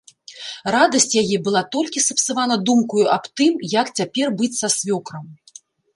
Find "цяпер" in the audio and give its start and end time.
4.01-4.27